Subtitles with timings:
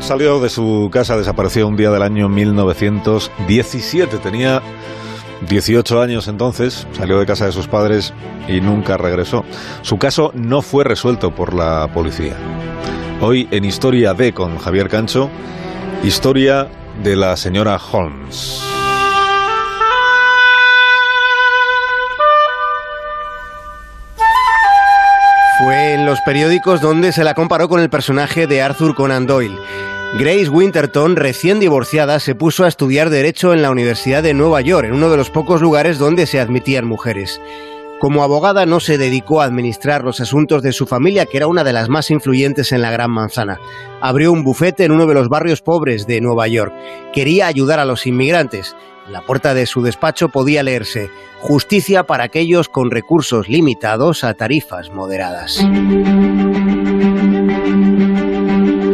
[0.00, 4.18] Salió de su casa, desapareció un día del año 1917.
[4.18, 4.60] Tenía
[5.48, 8.12] 18 años entonces, salió de casa de sus padres
[8.48, 9.44] y nunca regresó.
[9.82, 12.36] Su caso no fue resuelto por la policía.
[13.20, 15.30] Hoy en Historia D con Javier Cancho,
[16.02, 16.68] historia
[17.02, 18.73] de la señora Holmes.
[25.58, 29.56] Fue en los periódicos donde se la comparó con el personaje de Arthur Conan Doyle.
[30.18, 34.88] Grace Winterton, recién divorciada, se puso a estudiar Derecho en la Universidad de Nueva York,
[34.88, 37.40] en uno de los pocos lugares donde se admitían mujeres.
[38.00, 41.62] Como abogada no se dedicó a administrar los asuntos de su familia, que era una
[41.62, 43.60] de las más influyentes en la Gran Manzana.
[44.00, 46.74] Abrió un bufete en uno de los barrios pobres de Nueva York.
[47.12, 48.74] Quería ayudar a los inmigrantes.
[49.08, 54.90] La puerta de su despacho podía leerse Justicia para aquellos con recursos limitados a tarifas
[54.90, 55.60] moderadas.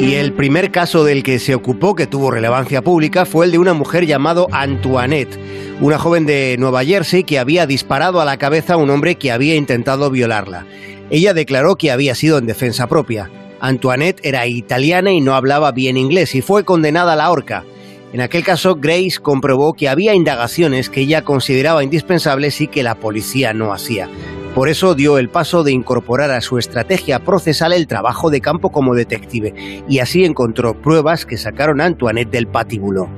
[0.00, 3.58] Y el primer caso del que se ocupó, que tuvo relevancia pública, fue el de
[3.58, 5.38] una mujer llamada Antoinette,
[5.80, 9.30] una joven de Nueva Jersey que había disparado a la cabeza a un hombre que
[9.30, 10.66] había intentado violarla.
[11.10, 13.30] Ella declaró que había sido en defensa propia.
[13.60, 17.64] Antoinette era italiana y no hablaba bien inglés y fue condenada a la horca.
[18.12, 22.96] En aquel caso, Grace comprobó que había indagaciones que ella consideraba indispensables y que la
[22.96, 24.08] policía no hacía.
[24.54, 28.70] Por eso dio el paso de incorporar a su estrategia procesal el trabajo de campo
[28.70, 29.54] como detective,
[29.88, 33.08] y así encontró pruebas que sacaron a Antoinette del patíbulo.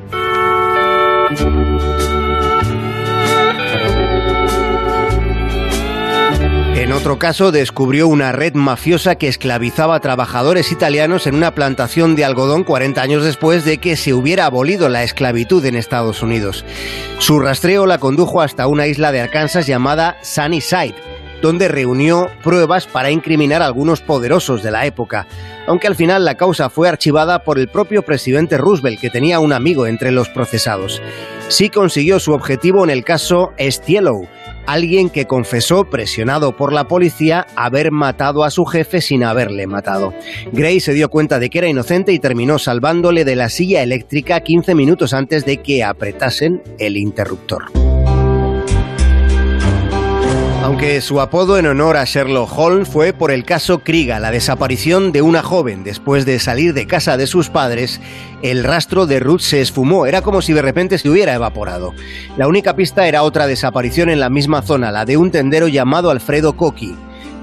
[6.82, 12.16] En otro caso, descubrió una red mafiosa que esclavizaba a trabajadores italianos en una plantación
[12.16, 16.64] de algodón 40 años después de que se hubiera abolido la esclavitud en Estados Unidos.
[17.18, 20.96] Su rastreo la condujo hasta una isla de Arkansas llamada Sunnyside,
[21.40, 25.28] donde reunió pruebas para incriminar a algunos poderosos de la época,
[25.68, 29.52] aunque al final la causa fue archivada por el propio presidente Roosevelt, que tenía un
[29.52, 31.00] amigo entre los procesados.
[31.46, 34.26] Sí consiguió su objetivo en el caso Estielow,
[34.66, 40.14] alguien que confesó, presionado por la policía, haber matado a su jefe sin haberle matado.
[40.52, 44.40] Gray se dio cuenta de que era inocente y terminó salvándole de la silla eléctrica
[44.40, 47.91] 15 minutos antes de que apretasen el interruptor.
[50.62, 55.10] Aunque su apodo en honor a Sherlock Holmes fue por el caso Kriga, la desaparición
[55.10, 58.00] de una joven después de salir de casa de sus padres,
[58.42, 61.94] el rastro de Ruth se esfumó, era como si de repente se hubiera evaporado.
[62.36, 66.12] La única pista era otra desaparición en la misma zona, la de un tendero llamado
[66.12, 66.94] Alfredo Coqui.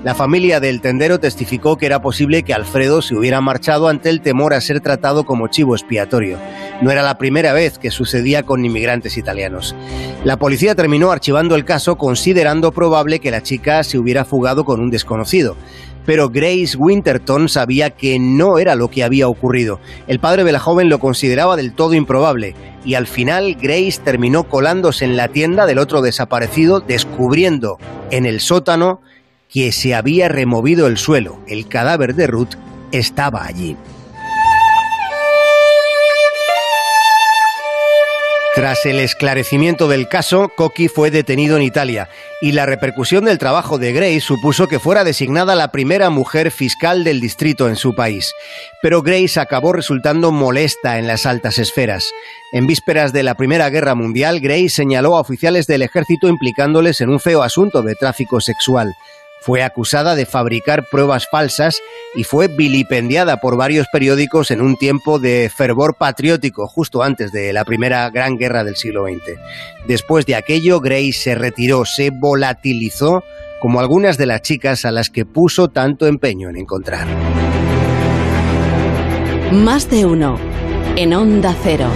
[0.02, 4.22] La familia del tendero testificó que era posible que Alfredo se hubiera marchado ante el
[4.22, 6.38] temor a ser tratado como chivo expiatorio.
[6.82, 9.76] No era la primera vez que sucedía con inmigrantes italianos.
[10.24, 14.80] La policía terminó archivando el caso considerando probable que la chica se hubiera fugado con
[14.80, 15.58] un desconocido.
[16.06, 19.82] Pero Grace Winterton sabía que no era lo que había ocurrido.
[20.08, 24.46] El padre de la joven lo consideraba del todo improbable y al final Grace terminó
[24.46, 27.78] colándose en la tienda del otro desaparecido, descubriendo
[28.10, 29.02] en el sótano
[29.50, 31.40] que se había removido el suelo.
[31.48, 32.56] El cadáver de Ruth
[32.92, 33.76] estaba allí.
[38.60, 42.10] Tras el esclarecimiento del caso, Coqui fue detenido en Italia
[42.42, 47.06] y la repercusión del trabajo de Grace supuso que fuera designada la primera mujer fiscal
[47.06, 48.34] del distrito en su país.
[48.82, 52.04] Pero Grace acabó resultando molesta en las altas esferas.
[52.52, 57.12] En vísperas de la Primera Guerra Mundial, Grace señaló a oficiales del ejército implicándoles en
[57.12, 58.94] un feo asunto de tráfico sexual.
[59.42, 61.82] Fue acusada de fabricar pruebas falsas
[62.16, 67.54] y fue vilipendiada por varios periódicos en un tiempo de fervor patriótico justo antes de
[67.54, 69.40] la primera gran guerra del siglo XX.
[69.88, 73.24] Después de aquello, Grace se retiró, se volatilizó
[73.62, 77.08] como algunas de las chicas a las que puso tanto empeño en encontrar.
[79.52, 80.38] Más de uno
[80.96, 81.90] en Onda Cero.